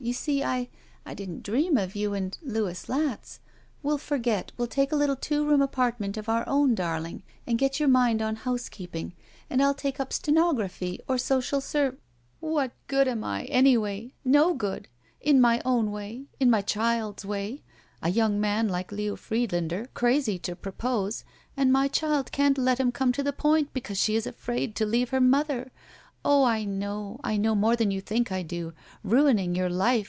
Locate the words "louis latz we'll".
2.42-3.96